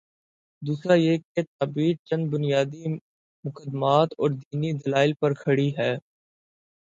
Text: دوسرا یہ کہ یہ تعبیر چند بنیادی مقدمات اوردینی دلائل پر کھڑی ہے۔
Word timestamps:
دوسرا 0.61 0.93
یہ 0.95 1.17
کہ 1.17 1.39
یہ 1.39 1.43
تعبیر 1.49 1.93
چند 2.07 2.23
بنیادی 2.31 2.83
مقدمات 3.45 4.09
اوردینی 4.17 4.71
دلائل 4.81 5.11
پر 5.19 5.31
کھڑی 5.33 5.69
ہے۔ 5.77 5.91